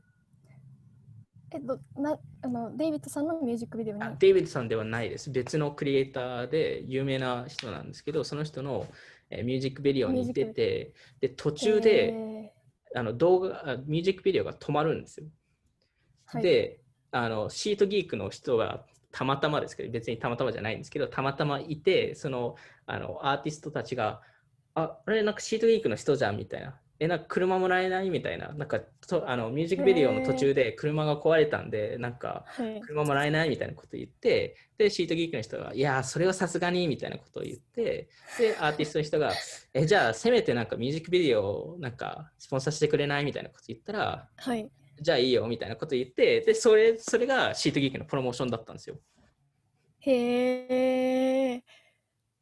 [1.54, 4.02] えっと、なあのデイビッドさんのミュージックビデオに？
[4.18, 5.30] デイビッドさんではないです。
[5.30, 8.86] 別のクリエイターで有名な人なんですけど、その人の、
[9.30, 15.26] えー、ミュージックビデオに出て、で途中で、えー、あの動画ミュージックビデオが止まるんですよ。
[16.26, 24.22] はい、であの、シートギークの人がたまたまですけど、別にたまたまじゃないんですけど、たまたまいて、そのあのアーティストたちが、
[24.74, 26.80] あ、あれ、なんかシートギークの人じゃんみたいな。
[27.02, 32.44] え、なんか車もらえないみたいな、なんかとあのミュージックビデオの途中で車が壊れたんで、なんか
[32.80, 39.34] 車もらえないみたいなことを言って、で、シートギークの人が、いや、それはさすがにみたいなことを言って、で、アーティストの人が、
[39.74, 49.00] え、じゃあ、せめてなんかミュージックビデオをなんかスポンサーしてくれないみたいなこと言ったら、はい、じゃあいいよみたいなこと言って、で、それ、それがシートギークのプロモーションだったんですよ。
[49.98, 51.64] へえ、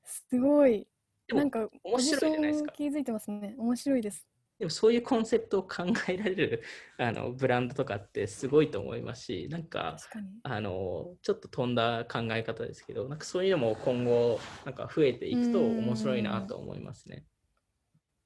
[0.04, 0.86] すごい。
[1.28, 3.54] なんか、面白いじゃないですか気づいてますね。
[3.56, 4.29] 面白いです。
[4.60, 6.62] でもそういうコンセプトを考えられる
[6.98, 9.96] あのブランドとかってすごいと思いますし、なんか。
[10.42, 17.24] あのちょっと飛んだ考え方ですけど、なんかそういうのも今後、なんか増えていくと面白いなと思いますね。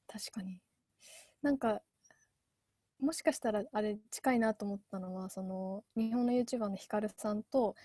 [0.08, 0.60] 確かに。
[1.40, 1.82] なんか、
[2.98, 7.76] もしかしたらあれ近いなと思ったのは、その日本の YouTuber のヒカルさんと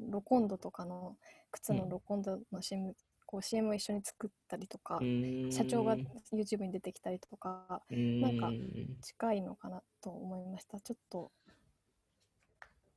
[0.00, 1.18] ロコンドとかの
[1.50, 2.94] 靴のロコンドの CM,、
[3.28, 4.98] こう CM を一緒に作ったりとか、
[5.50, 5.98] 社長が
[6.32, 8.50] YouTube に出てきたりとか、なんか
[9.02, 10.80] 近いのかなと思いました。
[10.80, 11.30] ちょっと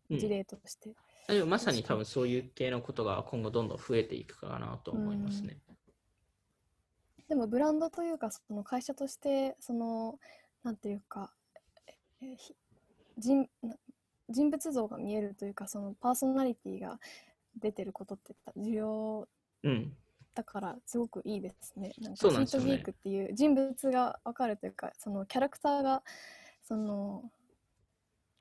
[0.09, 0.91] 事例として。
[1.27, 5.57] でもまさに多分そういう系のことが今後どんどん増えていくかなと思いますね。
[7.27, 10.17] でもブランドというかその会社としてその
[10.63, 11.33] なんていうか
[13.17, 13.75] 人な
[14.29, 17.01] 人物像が見えるというかそのパーソナリティが
[17.59, 19.27] 出てることって重要
[19.63, 19.93] うん、
[20.33, 21.93] だからすごくいいですね。
[21.99, 26.03] なんそかシートギークっていう人物が分かるというかそのキャラクターが
[26.63, 27.23] その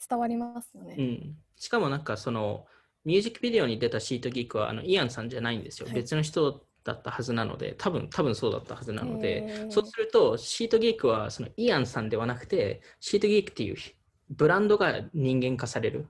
[0.08, 0.94] 伝わりますよね。
[0.98, 1.36] うん。
[1.56, 2.66] しかもなんかその
[3.04, 5.86] ミュージックビデオに出たシートギークはあのイアンさんじゃないんですよ。
[5.86, 13.76] はい別の人だったはずなので、多分多分そうだったはずなのへで、ーそうするとシートギークはそのイアンさんではなくて、シートギークっていう
[14.30, 16.06] ブランドが人間化される。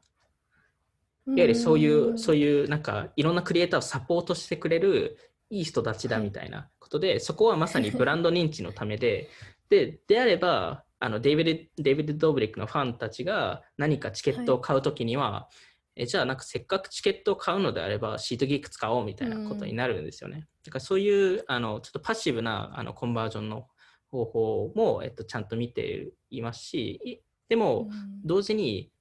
[1.26, 6.24] いわゆるそういう、そういいうなんかいろんなクリエイターをサポートしてくれるいい人たちだはい。
[6.24, 9.28] みたいなことで、そこはまさにブランド認知のためで、
[9.68, 15.48] で、であれば、あのデイビッド・デイビッド・ドーブリックのファンたちが何かチケットを買うときには、
[15.96, 20.46] えじゃあなんかせっかくチケットを買うのであればシートギーク使おうみたいなことになるんですよね。
[20.64, 23.66] だからそういうあのちょっとパッシブなあのコンバージョンの
[24.10, 27.90] 方法も、えっと、ちゃんと見ていますし、いでも、
[28.24, 28.92] 同時に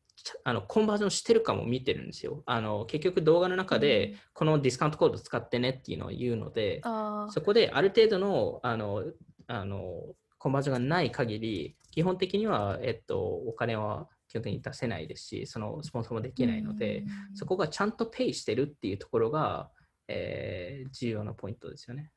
[0.44, 2.44] あのコンバージョンしてるかも見てるんですよ。
[2.46, 6.82] あの結局動画の中でこのディスカウントコード使ってねっていうのを言うので、
[7.30, 9.04] そこである程度のあの
[9.48, 19.70] あのコンバージョンがない限り、基本的には、えっと、お金は基本的に出せないですし、そのスポンサーもできないので、うんそこがちゃんとペイしてるっていうところが、
[20.08, 22.12] えー重要なポイントですよね。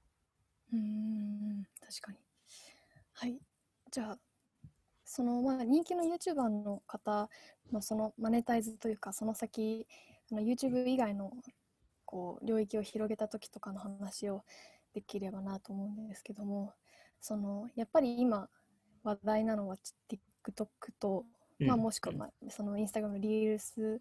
[0.73, 2.19] うーん確かに。
[3.15, 3.39] はい。
[3.91, 4.19] じゃあ、
[5.15, 7.29] そのまあ人気の YouTuber の方
[7.71, 9.87] のそのマネタイズというか、その先、
[10.33, 11.31] あの YouTube 以外の
[12.07, 14.43] こう領域を広げた時とかの話を
[14.95, 16.73] できればなと思うんですけども、
[17.21, 18.49] そのやっぱり今
[19.05, 19.77] 話題なのは
[20.11, 20.67] TikTok
[20.99, 21.27] と、
[21.59, 24.01] まあ、もしくは、まあ、その Instagram のリールス、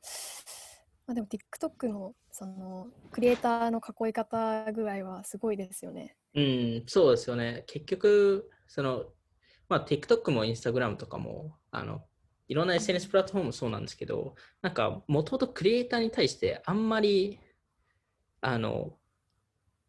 [1.06, 6.15] まあ、でも TikTok のそのクリエイターの囲い方ぐらいはすごいですよね。
[6.36, 7.65] うん、そうですよね。
[7.67, 9.04] 結局、その、
[9.72, 12.04] まあ、TikTok も Instagram とかも、あの、
[12.50, 17.40] いろんな SNS プラットフォームもそうなんですけど、なんか、もともとクリエイターに対してあんまり、
[18.42, 18.92] あの、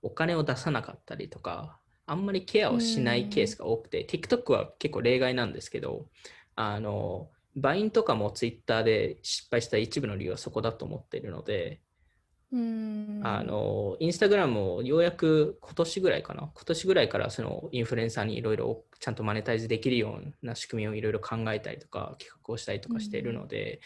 [0.00, 6.06] お金を出さなかったりとか、あんまりケアをしないケースが多くて、TikTok は結構例外なんですけど、
[6.54, 11.80] あの、バインとかも Twitter で失敗した一部の理由はそこだと思っているので、
[12.52, 13.20] うーん。
[13.24, 23.80] あの、インスタグラムもようやく今年ぐらいかな、今年ぐらいからそのインフルエンサーにいろいろちゃんとマネタイズできるような仕組みをいろいろ考えたりとか、企画をしたりとかしているので、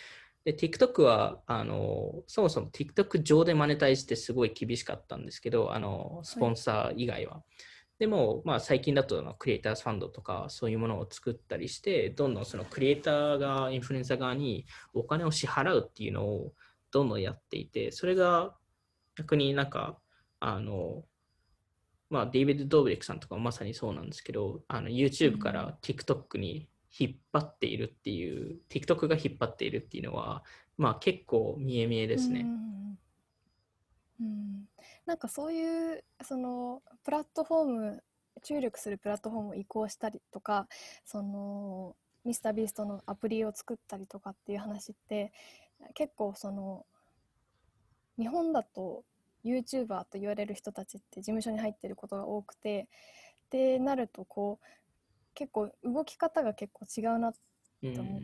[0.44, 7.42] で、TikTok は、あの、そもそも TikTok 上でマネタイズってすごい厳しかったんですけど、あの、スポンサー以外は。
[7.98, 16.52] でも、まあ、最近だとクリエイターズファンドとかそういうものを作ったりして、どんどんそのクリエイターがインフルエンサー側にお金を支払うっていうのを
[16.96, 18.56] どんどんやっていて、それが
[19.18, 19.98] 逆になんか、
[20.40, 21.04] あの、
[22.08, 30.42] まあ、デイビッド・ドーブリックさんとかもまさにそうなんですけど、あの YouTube から TikTok に引っ張っているっていう、TikTok が引っ張っているっていうのは、
[30.78, 32.40] まあ結構見え見えですね。
[32.40, 32.98] うん。
[34.20, 34.68] うん。
[35.04, 38.04] なんかそういうそのプラットフォーム
[38.42, 40.66] 注力するプラットフォームを移行したりとか
[41.04, 45.32] そのミスタービーストのアプリを作ったりとかっていう話って
[45.94, 46.86] 結構その
[48.18, 49.04] 日本だと
[49.44, 52.88] YouTuber と言われる人たちって事務所に入ってることが多くて
[53.46, 54.66] ってなるとこう
[55.34, 57.32] 結構動き方が結構違うな
[57.82, 58.20] うんと思っ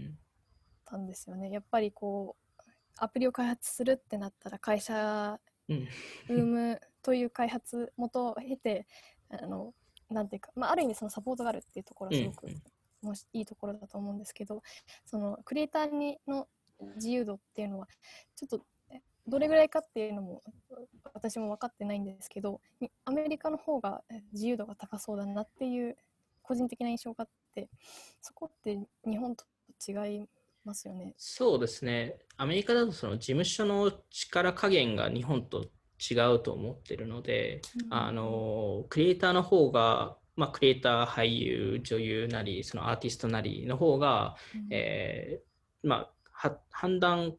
[0.84, 1.50] たんですよね。
[1.50, 2.62] やっぱりこう
[2.96, 5.38] アプリを開発するってなったら会社
[5.68, 5.88] うん
[6.28, 8.86] ウームという開発元を経て
[9.30, 9.74] あの
[10.09, 14.62] なんていうか、まあ、ある意味そのサポートがあるっていうところはすごくうんいいところだと思うんですけど
[15.05, 16.46] そのクリエイターにの
[16.97, 17.87] 自由度っていうのは
[18.37, 18.61] ちょっと
[18.91, 20.43] えどれぐらいかっていうのも
[21.14, 25.97] 私も分かってないんですけどにアメリカの方がえ自由度が高そうだなっていう
[26.43, 27.68] 個人的な印象があって
[28.20, 29.45] そこって日本と
[29.87, 30.26] 違い
[30.64, 31.14] ますよね？
[31.16, 32.18] そうですね。
[32.37, 35.66] アメリカだとその事務所の力加減が日本と
[36.11, 46.12] 違うと思ってるので、うん、あのクリエイターの方が、まあ、クリエイター、俳優、女優なり、そのアーティストなりの方が、うん、えー、まあ、
[46.70, 47.34] 判断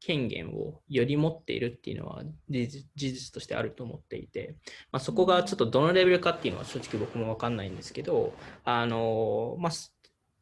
[0.00, 4.56] 権限をより持っているっていうのは事実としてあると思っていて、
[4.92, 8.34] まあ、そこがちょっとどのレベルかっていうのは正直僕も分かんないんですけど、
[8.64, 9.72] あのまあ、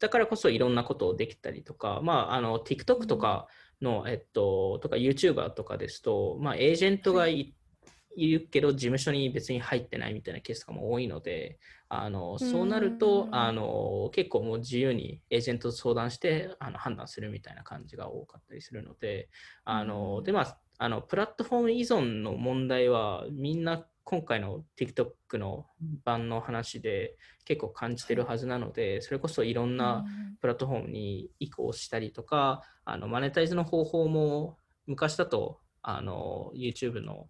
[0.01, 3.47] だからこそいろんなことをできたりとか、まあ、あの TikTok とか
[3.80, 7.55] の、えっと、とか YouTuber とかですと、まあ、エージェントがい
[8.17, 11.59] いるけど事務所に別に入ってないみたいなケースとかも多いので
[11.89, 19.29] あのそうなるとあの結構もう自由にエージェントと相談してあの判断するみたいな感じが多かったりするので
[19.65, 25.67] あのでまああのプラットフォーム依存の問題はみんな今回の TikTok の
[26.05, 30.05] 版の話で結構感じてるはずなので、それこそいろんな
[30.41, 37.29] プラットフォームに移行したりとか、あのマネタイズの方法も昔だとあの YouTube の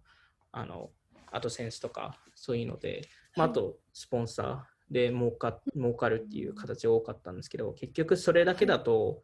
[0.55, 0.89] あの
[1.31, 9.21] アドセンスとかそういうので、まあ、あとスポンサーで儲か儲かるっていう形が多かったんですけど、結局それだけだと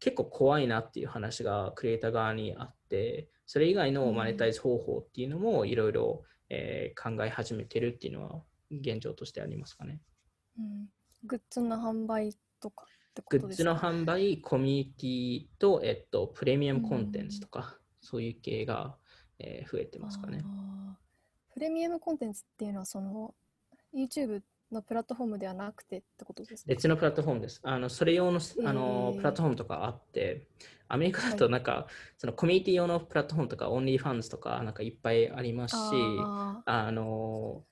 [0.00, 9.98] 結構怖いなっていう話がクリエイター側にあって、それ以外のマネタイズ方法っていうのもいろいろえー、考え始めてるっていうのは現状としてありますかね。
[10.58, 10.88] うん、
[11.24, 12.84] グッズの販売とか？
[13.30, 17.66] グッズの販売、コミュニティと、えっと、プレミアムコンテンツとか、うん、
[18.02, 18.94] そういう系が、
[19.38, 20.44] えー、増えてますかね。
[21.52, 23.34] プレミアムコンテンツっていうのは、その
[23.94, 27.60] YouTube のプラットフォームではなくてってことですか別のプラットフォームです。
[27.62, 30.46] あのそれ用のあのプラットフォームとかあって、
[30.88, 31.84] アメリカだとなんか、はい、
[32.18, 35.78] そのコミュニティ用のプラットフォームとか、 OnlyFans とかなんかいっぱいありますし、
[36.66, 37.64] あの、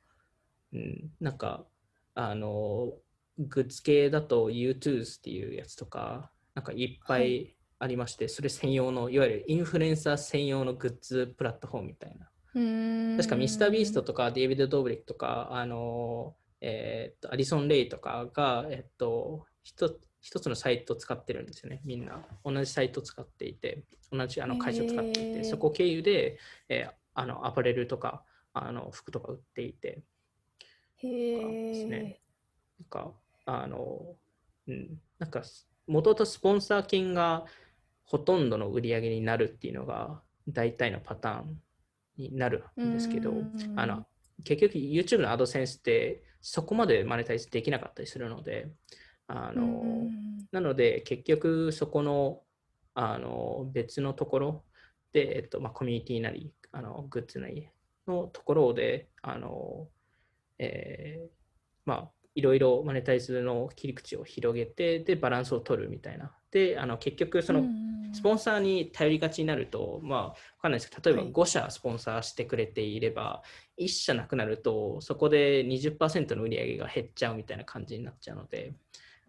[0.73, 1.67] うん、なんか、
[2.15, 2.93] あの、
[3.39, 12.29] グッズ系だと YouTube's っていうやつとか、なんかいっぱいありまして、はい、それ専用の、いわゆるインフルエンサー専用のグッズプラットフォームみたいな。
[13.17, 22.25] 確か MrBeast とかデイビッド・ドーブリックとか、あのえー、っとアディソン・レイとかが、えっと、一一つのサイトを使ってるんですよね、みんな。
[22.45, 28.23] 同じサイトを使っていて、同じあの会社を使っていて、そこ経由で、えー、あのアパレルとか
[28.53, 30.03] あの服とか売っていて、
[30.99, 32.21] へですね。
[32.79, 33.13] なんか、
[33.47, 34.15] あの、
[34.69, 35.43] うん、なんか、
[35.87, 37.45] もともとスポンサー金が
[38.13, 41.59] ほとんどの売り上げになるっていうのが大体のパターン
[42.19, 43.33] になるんですけど、
[43.75, 44.05] あの
[44.45, 48.69] 結局 YouTube のアドセンスってそこまでマネタイズできなかったりするので、
[49.29, 50.11] あの
[50.53, 52.41] なので結局そこの
[52.95, 54.65] あの別のところ
[55.15, 57.67] で、えっとまあ、コミュニティなりあのグッズなり
[58.07, 59.89] のところであの、
[60.59, 61.31] えー、
[61.87, 66.31] まあいろいろマネタイズの切り口を広げてでバランスを取るみたいな。
[66.51, 67.65] であの結局その
[68.13, 73.43] スポンサーに頼りがちになると、まあ、わかんないですけど、例えば5社スポンサーしてくれていれば、は
[73.77, 78.75] い、1社なくなると、そこで20%の売り上げが減っちゃうみたいな感じになっちゃうので、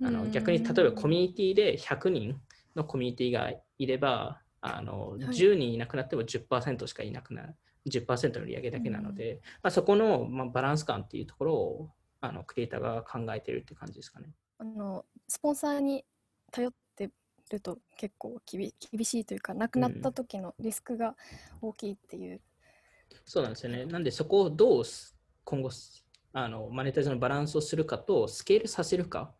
[0.02, 2.42] あの逆に例えばコミュニティで100人
[2.76, 7.56] のコミュニティがいれば、あの10人いなくなっても10%しかいなくなる。
[7.90, 11.90] 10%の売り上げだけなので、まあ、そこの、まあ、バランス感っていうところを
[12.22, 14.30] あのクリエイターが考えてるって感じですかね。
[14.58, 16.06] あのスポンサーに
[16.52, 16.83] 頼って
[17.52, 18.72] ると結構厳
[19.06, 21.16] しいというかなくなった時のリスクが
[21.62, 22.40] 大きいっていう、うん、
[23.26, 23.86] そうなんですよね。
[23.86, 24.84] なんでそこをどう
[25.44, 25.70] 今後
[26.34, 29.34] あのマネタイズのバランスをするかとスケールさせるか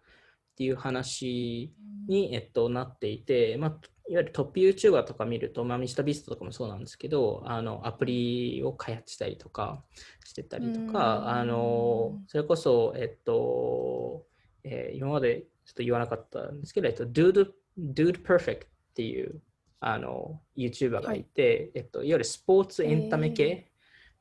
[0.54, 1.74] っていう話
[2.08, 3.70] に、えっと、なっていて、まあ、
[4.08, 9.84] いわゆるトップ YouTuber とか見ると、まあ、ミスタービストとかもそうなんですけど、あのアプリを開発したりとか
[10.24, 14.26] してたりとか、あのそれこそ、えっと、
[14.64, 19.42] えー、今までちょっと言わなかったんですけど、えっと、Dude, Dude Perfect っていう
[19.80, 23.72] あの YouTuber がいて、はい、えっと、いわゆるスポーツエンタメ系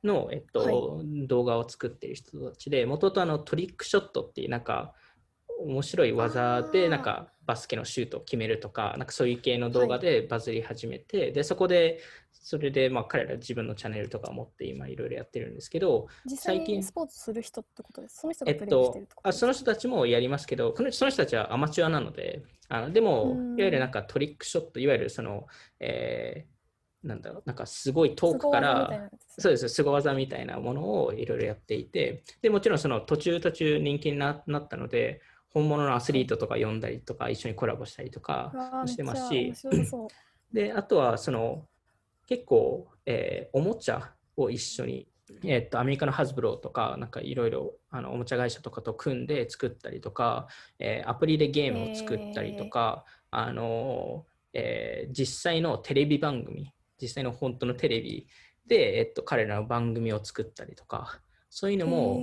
[0.03, 4.93] の、えっと、はい、動画を作っている人たちで、もともとあのトリックショットっていうなんか、
[5.63, 12.01] 面白い技でなんかバスケのシュートを決めるとかなんかそういう系の動画でバズり始めて、はい、でそこで
[12.31, 16.07] それでまあ彼ら自分のチャンネルとかを持って今いろいろやってるんですけど
[16.37, 18.21] 最近スポーツする人ってことです？
[18.21, 25.47] その人がプレイしてるってこと、えっと、あその人たちもやりますけどその人たちはアマチュアなのであのでもいわゆるなんかトリックショットいわゆるその、
[25.81, 26.53] えー
[27.03, 35.21] なんだろう、なんかすごい遠くから、そうです、凄技みたいなものをいろいろやっていて、でもちろんその途中途中人気になったので、
[35.53, 39.53] 本物のアスリートとか呼んだりとか、一緒にコラボしたりとかしてますし、
[40.53, 41.67] で、あとはその
[42.27, 45.07] 結構、えー、おもちゃを一緒に、
[45.45, 50.49] えー、っとアメリカのハズブローとか、なんかいろいろおもちゃ会社とかと組んで作ったりとか、
[50.79, 58.27] えー、アプリでゲームを作ったりとか、あのえー実際のテレビ番組、実際の本当のテレビ
[58.67, 62.23] で、えっと、彼らの番組を作ったりとか、そういうのも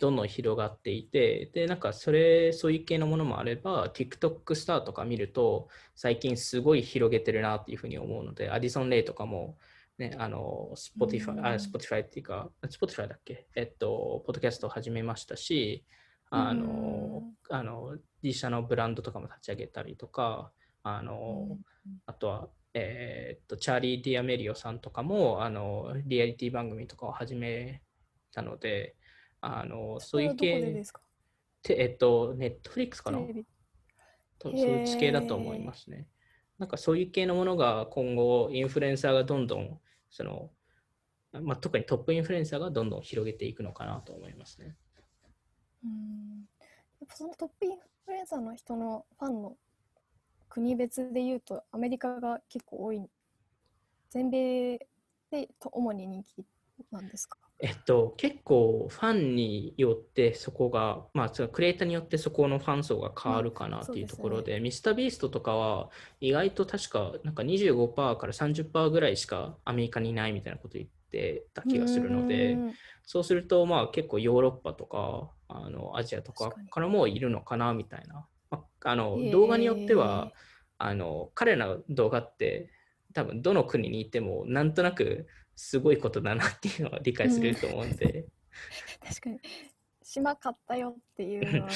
[0.00, 9.58] どんどん広がっていて、で、なんかそれ、そういう系のものもあれば、TikTok スターとか見ると、最近すごい広げてるなっていうふうに思うので、アディソン・レイとかも、
[9.98, 11.56] ね、あの、Spotify、あ、うん。
[11.56, 13.46] Spotify っていうか、Spotify だっけ？
[13.54, 15.84] えっと、ポッドキャストを始めましたし、
[16.30, 21.58] あの、あの、自社のブランドとかも立ち上げたりとか、あの、
[22.06, 27.82] あとは、えーっと、チャーリー・ディアメリオさんとかも、あの、リアリティ番組とかを始め
[28.32, 28.94] たので、
[29.40, 30.60] あの、そういう系。
[30.60, 31.00] ですか？
[31.62, 36.08] て、えっと、 Netflix かなそういう地系だと思いますね。
[36.58, 39.80] なんかそういう系のものが今後、インフルエンサーがどんどん、
[40.10, 40.50] その、
[41.32, 44.76] まあ、特にトップインフルエンサーがどんどん広げていくのかなと思いますね。
[45.84, 46.44] うん。
[47.00, 49.56] やっぱそのトップインフルエンサーの人のファンの
[50.48, 53.08] 国別で言うとアメリカが結構多い。
[54.10, 54.78] 全米
[55.30, 56.44] でと主に人気
[56.90, 57.38] なんですか？
[57.62, 65.90] えっと、結構ファンによってそこが、まあ、クリエイターによってそこのファン層が変わるかなっていうところで、ミスタービーストとかは
[66.20, 72.74] 意外と確かなんか25%から30%ぐらいしかアメリカにいないみたいなこと言ってた気がするので、うん
[73.10, 78.24] そうするとまあ結構ヨーロッパとかあのアジアとか確からもいるのかなみたいな。
[78.52, 80.30] まあ、あの動画によっては
[80.78, 82.70] あの彼らの動画って
[83.12, 85.26] 多分どの国にいてもなんとなく
[85.60, 88.24] すごいことだなっていうのは理解すると思うんで、
[89.06, 89.40] 確かに。
[90.02, 91.70] 島買ったよっていうのは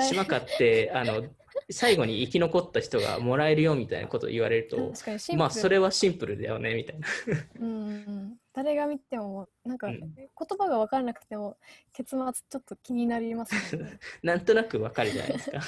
[0.00, 1.24] 島買ってあの
[1.68, 4.92] 最後に生き残った人がもらえるよみたいなことを言われると
[5.36, 7.06] まあそれはシンプルだよねみたいな。
[7.60, 8.36] うんうん。
[8.54, 11.58] 誰が見てもなんかうん言葉が分からなくても
[11.92, 12.18] 結末
[12.48, 13.98] ちょっと気になりますよね。
[14.22, 15.60] なんとなくわかるじゃないですか。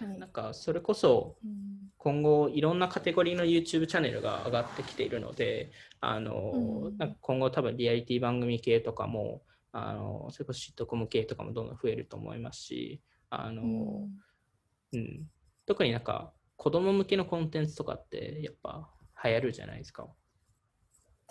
[0.18, 6.98] なんかそれこそうん今後いろんなカテゴリーの YouTube チャンネルが上がってきているのであの、うん。
[6.98, 9.40] なんか今後多分リアリティ番組系とかも
[9.72, 13.00] あのそれこそシットコム系とかもどんどん増えると思いますし
[13.30, 15.30] あの、うんうん。
[15.64, 18.90] 特になんか子供向けのコンテンツとかってやっぱ
[19.24, 20.06] 流行るじゃないですか。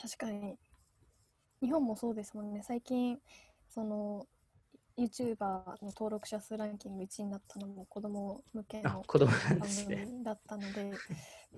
[0.01, 0.57] 確かに。
[1.61, 2.63] 日本もそうですもんね。
[2.63, 3.19] 最近
[3.69, 4.25] その
[4.97, 10.05] YouTuber の登録者数ランキング1位になったのも子供向けのあ子供なん番ですね。
[10.05, 10.91] 組だったので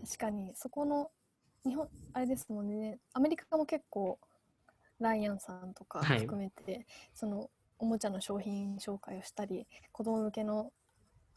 [0.05, 1.11] 確かにそこの
[1.65, 2.99] 日本あれですもんね。
[3.13, 4.19] アメリカも結構
[4.99, 6.19] ライアンさんとかはい。
[6.19, 10.71] 含めて、そのおもちゃの商品紹介をしたり子供向けの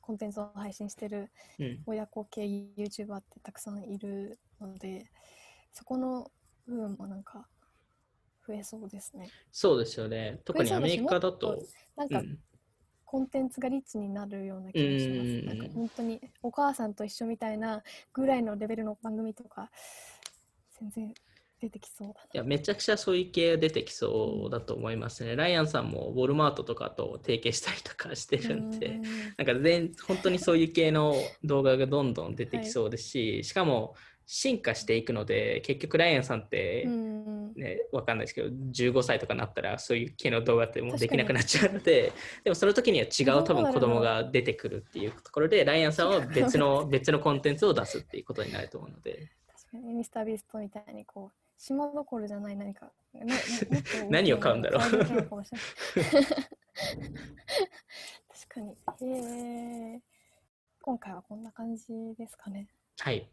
[0.01, 5.11] コンテンツを配信してるうん、親子系 YouTuber ってたくさんいるので
[5.73, 6.31] そこの
[6.67, 7.47] 部分もなんか
[8.49, 10.41] 増えそうですねそうですよね。
[10.45, 11.63] 特にアメリカだと。
[11.97, 12.39] なんかうん
[13.11, 15.57] コンテンツがリッチになるような気がしうんます。
[15.57, 17.83] なんか本当にお母さんと一緒みたいな
[18.13, 19.71] ぐらいのレベルの番組とか
[20.79, 21.15] 全然
[21.59, 25.37] 出てきそうだいやめちゃくちゃそういう系出てきそうだと思いますね。
[25.37, 28.49] ライアンさんもウォルマートとかと提携したりとかしてな。
[28.51, 29.03] るんで、うん
[29.39, 33.95] なんか全本当にそういう系の動画がどんどん出てきそうですし、しかも
[34.31, 42.13] 進化していくので、結局ライアンさんって、うんね、わかんないですけど、15歳とかになったらそういう系の動画ってもうできなくなっちゃうので、
[42.45, 49.95] でもその時には違う多分子供が出てくるっていうところで、ライアンさんは別の 別のコンテンツを出すっていうことになると思うので、確かに。
[49.95, 52.93] ミスタービーストみたいにこう島どころじゃない何か
[54.11, 54.83] 何を買うんだろう。
[54.83, 55.01] 確
[58.47, 58.77] かに。
[59.01, 59.07] へ
[59.97, 60.03] え
[60.83, 62.69] 今回はこんな感じですかね。
[62.99, 63.27] はい。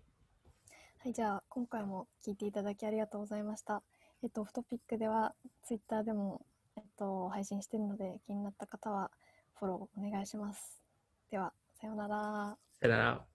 [1.06, 3.84] はい、じゃあ今回も聞いていただきありがとうございました。
[4.24, 6.42] えっと、オフトピックではツイッターでも、
[6.76, 9.12] えっと、配信してるので気になった方は
[9.60, 10.82] フォローお願いします。
[11.30, 12.58] では、さようなら。
[12.82, 13.35] さよなら。